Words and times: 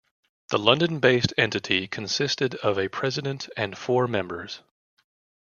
The 0.49 0.57
London-based 0.57 1.31
entity 1.37 1.87
consisted 1.87 2.55
of 2.55 2.79
a 2.79 2.87
president 2.89 3.49
and 3.55 3.77
four 3.77 4.07
members. 4.07 4.61